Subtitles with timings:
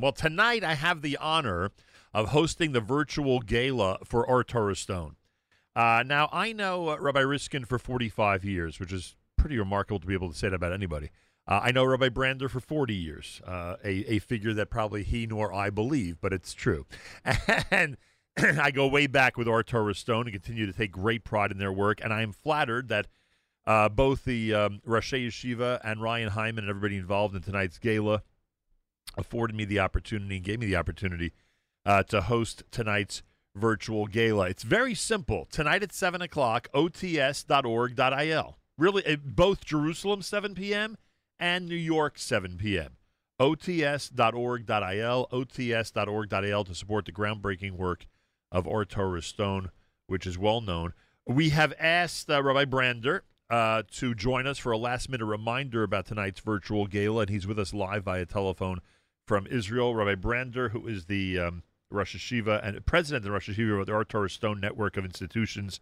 [0.00, 1.70] Well, tonight I have the honor
[2.14, 5.16] of hosting the virtual gala for Or Torah Stone.
[5.76, 10.06] Uh, now, I know uh, Rabbi Riskin for 45 years, which is pretty remarkable to
[10.06, 11.10] be able to say that about anybody.
[11.46, 15.26] Uh, I know Rabbi Brander for 40 years, uh, a, a figure that probably he
[15.26, 16.86] nor I believe, but it's true.
[17.70, 17.98] And
[18.38, 21.72] I go way back with Torah Stone and continue to take great pride in their
[21.72, 22.02] work.
[22.02, 23.08] And I am flattered that
[23.66, 28.22] uh, both the um, Rosh Yeshiva and Ryan Hyman and everybody involved in tonight's gala
[29.16, 31.32] afforded me the opportunity and gave me the opportunity
[31.84, 33.22] uh, to host tonight's
[33.54, 34.48] virtual gala.
[34.48, 35.46] It's very simple.
[35.50, 38.58] Tonight at 7 o'clock, ots.org.il.
[38.78, 40.96] Really, uh, both Jerusalem, 7 p.m.,
[41.38, 42.96] and New York, 7 p.m.
[43.40, 48.06] ots.org.il, ots.org.il to support the groundbreaking work
[48.52, 49.70] of Or Torah Stone,
[50.06, 50.92] which is well known.
[51.26, 55.82] We have asked uh, Rabbi Brander uh, to join us for a last minute reminder
[55.82, 58.80] about tonight's virtual gala, and he's with us live via telephone
[59.26, 59.94] from Israel.
[59.94, 63.86] Rabbi Brander, who is the um, Rosh Yeshiva and president of the Rosh Yeshiva of
[63.86, 65.80] the Torah Stone Network of institutions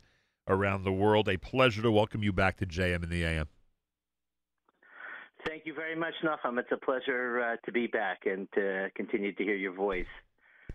[0.48, 1.28] around the world.
[1.28, 3.48] A pleasure to welcome you back to JM in the AM.
[5.46, 6.58] Thank you very much, Nachum.
[6.58, 10.04] It's a pleasure uh, to be back and to continue to hear your voice.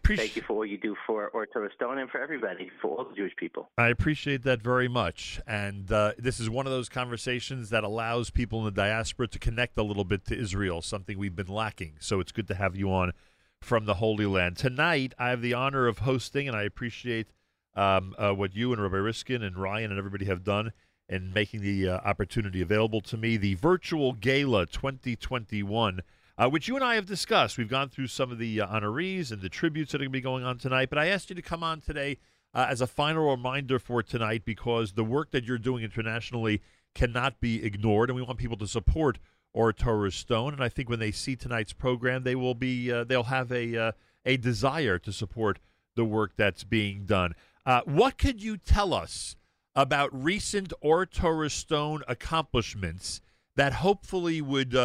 [0.06, 3.06] Appreciate- Thank you for what you do for Or Stone and for everybody, for all
[3.06, 3.72] the Jewish people.
[3.76, 5.42] I appreciate that very much.
[5.48, 9.40] And uh, this is one of those conversations that allows people in the diaspora to
[9.40, 11.94] connect a little bit to Israel, something we've been lacking.
[12.00, 13.14] So it's good to have you on
[13.62, 14.58] from the Holy Land.
[14.58, 17.32] Tonight, I have the honor of hosting, and I appreciate
[17.76, 20.72] um, uh, what you and Rabbi Riskin and Ryan and everybody have done
[21.10, 23.38] in making the uh, opportunity available to me.
[23.38, 26.02] The Virtual Gala 2021
[26.38, 27.58] uh, which you and I have discussed.
[27.58, 30.18] We've gone through some of the uh, honorees and the tributes that are going to
[30.18, 30.90] be going on tonight.
[30.90, 32.18] But I asked you to come on today
[32.54, 36.62] uh, as a final reminder for tonight because the work that you're doing internationally
[36.94, 39.20] cannot be ignored, and we want people to support
[39.54, 40.54] Or Torah Stone.
[40.54, 43.78] And I think when they see tonight's program, they will be uh, they'll have a
[43.78, 43.92] uh,
[44.26, 45.60] a desire to support
[45.96, 47.36] the work that's being done.
[47.66, 49.36] Uh, what could you tell us
[49.76, 53.22] about recent Or Torah Stone accomplishments
[53.56, 54.76] that hopefully would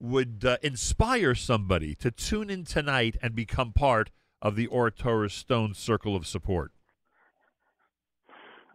[0.00, 4.10] would uh, inspire somebody to tune in tonight and become part
[4.42, 6.72] of the Or Torah Stone Circle of Support?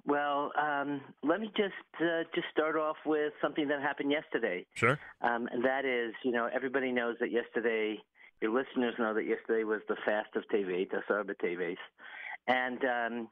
[0.06, 4.66] Well, um, let me just uh, just start off with something that happened yesterday.
[4.74, 5.00] Sure.
[5.22, 8.00] Um, and that is, you know, everybody knows that yesterday,
[8.42, 11.78] your listeners know that yesterday was the fast of Tevet, Asar Teves,
[12.48, 13.30] and um,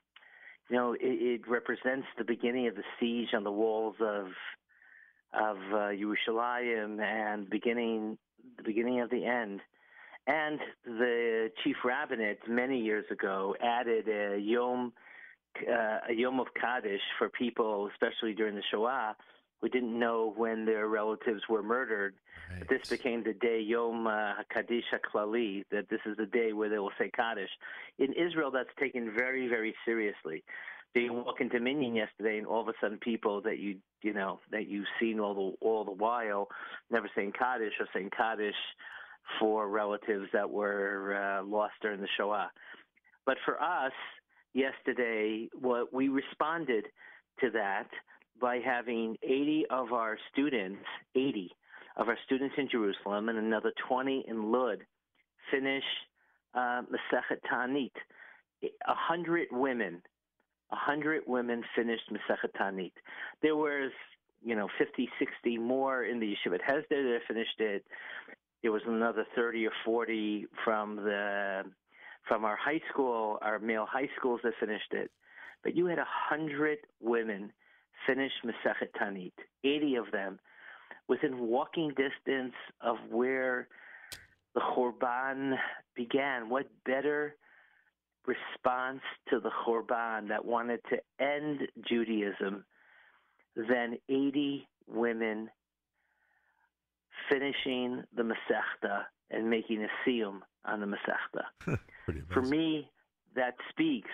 [0.70, 4.28] you know, it, it represents the beginning of the siege on the walls of
[5.34, 8.18] of uh, Yerushalayim and beginning
[8.58, 9.62] the beginning of the end.
[10.28, 14.94] And the chief rabbinate many years ago added a yom
[15.68, 19.16] uh, a yom of Kaddish for people, especially during the Shoah,
[19.62, 22.16] who didn't know when their relatives were murdered.
[22.52, 22.68] Right.
[22.70, 26.80] This became the day Yom uh, Kaddish HaKlali, that this is the day where they
[26.80, 27.50] will say Kaddish.
[27.98, 30.44] In Israel, that's taken very, very seriously
[30.94, 34.40] being walk into Minyan yesterday, and all of a sudden, people that you you know
[34.52, 36.48] that you've seen all the all the while,
[36.90, 38.56] never saying Kaddish or saying Kaddish
[39.40, 42.50] for relatives that were uh, lost during the Shoah.
[43.26, 43.92] But for us,
[44.54, 46.86] yesterday, what we responded
[47.42, 47.88] to that
[48.42, 50.82] by having 80 of our students,
[51.16, 51.52] 80
[51.98, 54.80] of our students in Jerusalem, and another 20 in Lud,
[55.52, 55.84] finish
[56.56, 57.92] uh, Masechet Taanit.
[58.64, 60.02] A hundred women
[60.70, 62.92] 100 women finished Masechet Taanit.
[63.42, 63.92] There was,
[64.44, 67.86] you know, 50, 60 more in the Yeshivat Hesder that finished it.
[68.62, 71.64] There was another 30 or 40 from the
[72.28, 75.10] from our high school, our male high schools that finished it.
[75.64, 77.52] But you had 100 women
[78.06, 79.32] finish Masechet Taanit,
[79.64, 80.40] 80 of them
[81.08, 83.68] within walking distance of where
[84.54, 85.58] the Churban
[85.96, 86.50] began.
[86.50, 87.36] What better–
[88.26, 92.66] response to the Churban that wanted to end Judaism
[93.56, 95.50] than 80 women
[97.30, 101.78] finishing the Masechta and making a siyum on the Masechta.
[102.34, 102.90] For me,
[103.36, 104.10] that speaks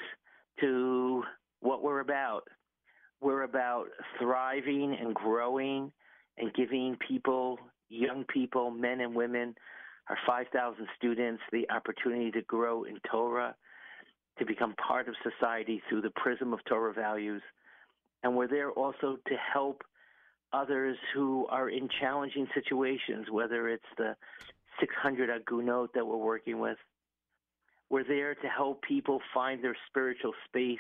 [0.60, 1.24] to
[1.62, 2.44] what we're about.
[3.22, 3.86] We're about
[4.20, 5.92] thriving and growing
[6.38, 7.60] and giving people,
[7.90, 9.56] young people, men and women,
[10.10, 13.56] our 5,000 students, the opportunity to grow in Torah
[14.40, 17.42] to become part of society through the prism of Torah values.
[18.24, 19.84] And we're there also to help
[20.52, 24.16] others who are in challenging situations, whether it's the
[24.80, 26.78] 600 agunot that we're working with.
[27.90, 30.80] We're there to help people find their spiritual space,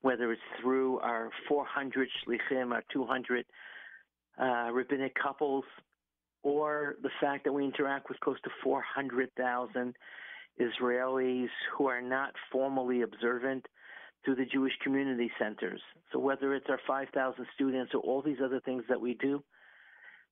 [0.00, 3.44] whether it's through our 400 shlichim, our 200
[4.38, 5.64] uh, rabbinic couples,
[6.42, 9.94] or the fact that we interact with close to 400,000
[10.60, 13.66] Israelis who are not formally observant
[14.24, 15.80] through the Jewish community centers.
[16.12, 19.42] So whether it's our 5,000 students or all these other things that we do,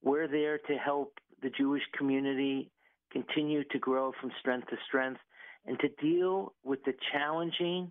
[0.02, 2.70] we're there to help the Jewish community
[3.12, 5.20] continue to grow from strength to strength
[5.66, 7.90] and to deal with the challenging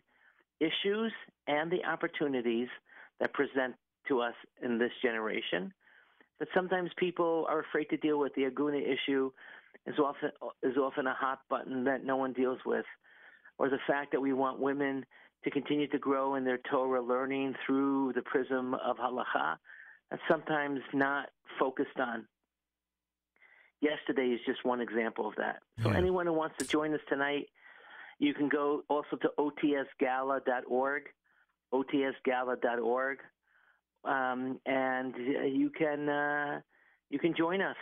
[0.59, 1.11] issues
[1.47, 2.67] and the opportunities
[3.19, 3.75] that present
[4.07, 5.73] to us in this generation
[6.39, 8.33] that sometimes people are afraid to deal with.
[8.35, 9.31] The Aguna issue
[9.85, 10.31] is often
[10.61, 12.85] is often a hot button that no one deals with,
[13.57, 15.05] or the fact that we want women
[15.43, 19.57] to continue to grow in their Torah learning through the prism of halacha.
[20.09, 22.25] That's sometimes not focused on.
[23.81, 25.61] Yesterday is just one example of that.
[25.81, 25.97] So Yeah.
[25.97, 27.49] anyone who wants to join us tonight,
[28.19, 31.03] you can go also to otsgala.org,
[31.73, 33.19] otsgala.org,
[34.05, 36.61] um, and you can uh,
[37.09, 37.77] you can join us,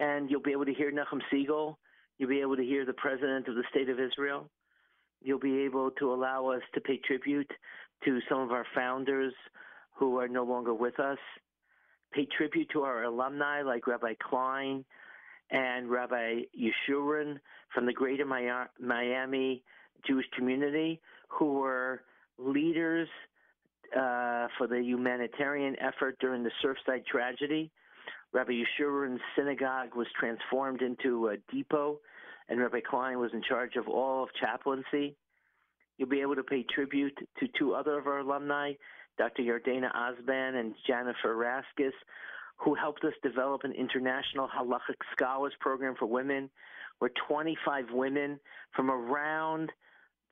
[0.00, 1.76] and you'll be able to hear Nachum Segal.
[2.18, 4.50] You'll be able to hear the president of the state of Israel.
[5.20, 7.50] You'll be able to allow us to pay tribute
[8.04, 9.32] to some of our founders
[9.96, 11.18] who are no longer with us.
[12.12, 14.84] Pay tribute to our alumni like Rabbi Klein
[15.50, 17.38] and Rabbi Yeshurun
[17.74, 19.62] from the Greater Miami
[20.06, 22.02] Jewish community, who were
[22.38, 23.08] leaders
[23.94, 27.70] uh, for the humanitarian effort during the Surfside tragedy.
[28.32, 31.98] Rabbi Yeshurun's synagogue was transformed into a depot,
[32.48, 35.16] and Rabbi Klein was in charge of all of chaplaincy.
[35.96, 38.72] You'll be able to pay tribute to two other of our alumni,
[39.16, 39.42] Dr.
[39.42, 41.92] Yardena Osban and Jennifer Raskis,
[42.58, 46.50] who helped us develop an international halachic scholars program for women,
[46.98, 48.38] where 25 women
[48.74, 49.70] from around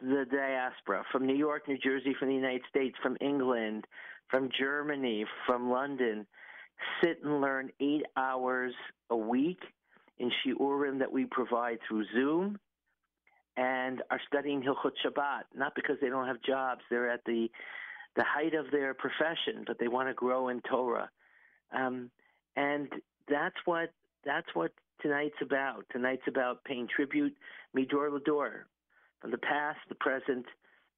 [0.00, 3.86] the diaspora, from New York, New Jersey, from the United States, from England,
[4.28, 6.26] from Germany, from London,
[7.02, 8.72] sit and learn eight hours
[9.10, 9.60] a week
[10.18, 12.58] in shiurim that we provide through Zoom,
[13.56, 15.42] and are studying Hilchot Shabbat.
[15.54, 17.48] Not because they don't have jobs; they're at the
[18.16, 21.10] the height of their profession, but they want to grow in Torah.
[21.72, 22.10] Um,
[22.56, 22.88] and
[23.28, 23.90] that's what
[24.24, 25.84] that's what tonight's about.
[25.92, 27.36] Tonight's about paying tribute,
[27.76, 28.64] midor lador,
[29.20, 30.46] from the past, the present,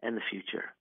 [0.03, 0.73] and the future.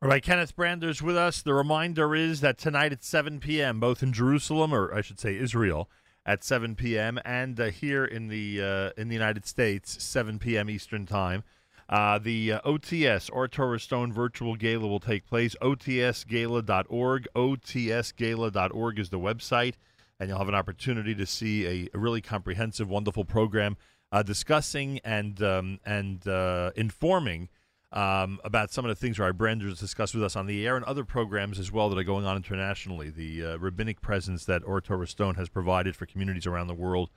[0.00, 1.42] All right, Kenneth Brander's with us.
[1.42, 5.36] The reminder is that tonight at 7 p.m., both in Jerusalem, or I should say
[5.36, 5.90] Israel,
[6.24, 10.70] at 7 p.m., and uh, here in the uh, in the United States, 7 p.m.
[10.70, 11.42] Eastern Time.
[11.88, 15.56] Uh, the uh, OTS, or Torah Stone Virtual Gala, will take place.
[15.60, 17.26] OTSGala.org.
[17.34, 19.74] OTSGala.org is the website,
[20.20, 23.76] and you'll have an opportunity to see a, a really comprehensive, wonderful program
[24.12, 27.48] uh, discussing and um, and uh, informing
[27.92, 30.84] um, about some of the things Rabbi Brander's discussed with us on the air and
[30.84, 33.10] other programs as well that are going on internationally.
[33.10, 37.10] The uh, rabbinic presence that Or Torah Stone has provided for communities around the world,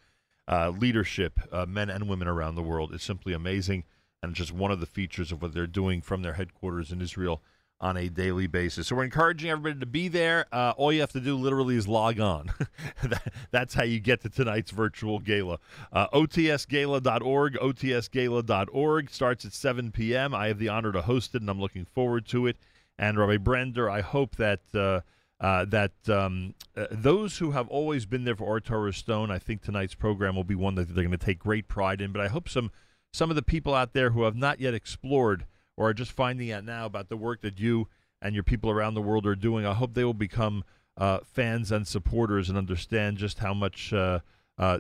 [0.48, 3.84] uh, leadership, uh, men and women around the world, is simply amazing
[4.24, 7.42] and just one of the features of what they're doing from their headquarters in Israel
[7.82, 8.88] on a daily basis.
[8.88, 10.46] So we're encouraging everybody to be there.
[10.52, 12.54] Uh, all you have to do literally is log on.
[13.04, 15.58] that, that's how you get to tonight's virtual gala.
[15.92, 20.36] Uh, OTSGala.org, OTSGala.org starts at 7 p.m.
[20.36, 22.58] I have the honor to host it, and I'm looking forward to it.
[23.00, 25.02] And Rabbi Brander, I hope that uh,
[25.44, 29.40] uh, that um, uh, those who have always been there for Or Torah Stone, I
[29.40, 32.12] think tonight's program will be one that they're going to take great pride in.
[32.12, 32.70] But I hope some
[33.12, 35.46] some of the people out there who have not yet explored
[35.82, 37.88] or are just finding out now about the work that you
[38.22, 40.64] and your people around the world are doing, I hope they will become
[40.96, 44.20] uh, fans and supporters and understand just how much uh,
[44.60, 44.78] uh,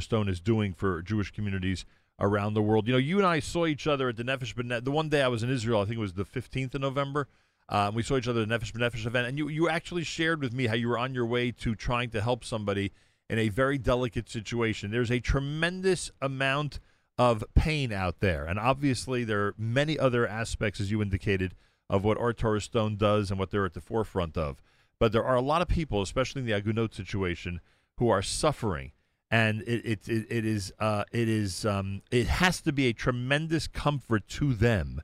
[0.00, 1.84] Stone is doing for Jewish communities
[2.18, 2.88] around the world.
[2.88, 4.82] You know, you and I saw each other at the Nefesh B'Nefesh.
[4.82, 7.28] The one day I was in Israel, I think it was the 15th of November.
[7.68, 10.40] Um, we saw each other at the Nefesh B'Nefesh event, and you, you actually shared
[10.40, 12.90] with me how you were on your way to trying to help somebody
[13.30, 14.90] in a very delicate situation.
[14.90, 16.80] There's a tremendous amount
[17.18, 18.44] of pain out there.
[18.44, 21.54] And obviously, there are many other aspects, as you indicated,
[21.90, 24.62] of what Torah Stone does and what they're at the forefront of.
[24.98, 27.60] But there are a lot of people, especially in the Agunot situation,
[27.98, 28.92] who are suffering.
[29.30, 32.92] And it, it, it, it is uh, it is um, it has to be a
[32.92, 35.00] tremendous comfort to them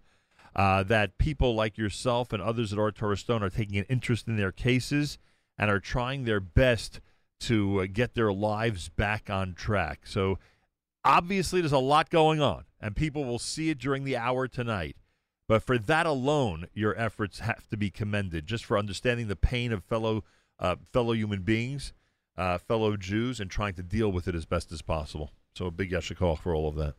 [0.55, 4.37] uh, that people like yourself and others at Torah Stone are taking an interest in
[4.37, 5.19] their cases
[5.57, 7.01] and are trying their best
[7.41, 10.01] to uh, get their lives back on track.
[10.05, 10.39] So
[11.05, 14.97] obviously there's a lot going on and people will see it during the hour tonight
[15.47, 19.73] but for that alone your efforts have to be commended just for understanding the pain
[19.73, 20.25] of fellow
[20.59, 21.93] uh, fellow human beings
[22.37, 25.71] uh, fellow jews and trying to deal with it as best as possible so a
[25.71, 26.95] big yasher koach for all of that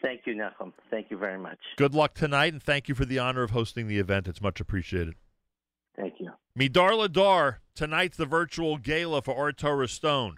[0.00, 0.72] Thank you, Nachum.
[0.90, 1.58] Thank you very much.
[1.76, 4.60] good luck tonight and thank you for the honor of hosting the event it's much
[4.60, 5.14] appreciated
[5.96, 6.30] Thank you.
[6.58, 10.36] midar ladar tonight's the virtual gala for Or Torah stone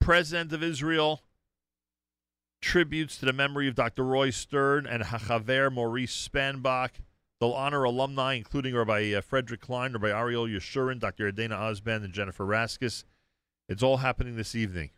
[0.00, 1.22] President of Israel
[2.62, 4.04] tributes to the memory of Dr.
[4.04, 6.92] Roy Stern and Hachaver Maurice Spanbach.
[7.38, 11.30] They'll honor alumni, including Rabbi uh, Frederick Klein, Rabbi Ariel Yeshurun, Dr.
[11.30, 13.04] Adena Osband, and Jennifer Raskus.
[13.68, 14.90] It's all happening this evening.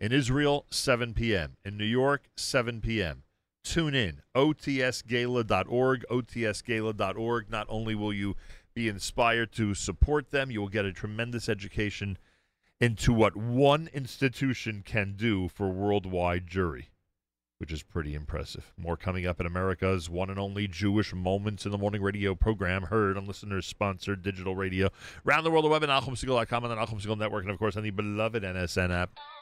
[0.00, 1.56] In Israel, 7 p.m.
[1.64, 3.22] In New York, 7 p.m.
[3.62, 7.50] Tune in, otsgala.org, otsgala.org.
[7.50, 8.36] Not only will you
[8.74, 12.18] be inspired to support them, you will get a tremendous education
[12.80, 16.86] into what one institution can do for worldwide Jewry
[17.64, 18.74] which is pretty impressive.
[18.76, 22.82] More coming up in America's one and only Jewish Moments in the Morning radio program,
[22.82, 24.90] heard on listeners sponsored digital radio.
[25.26, 27.82] Around the world, the web at NachumSegal.com and the Segal Network, and of course on
[27.82, 29.18] the beloved NSN app.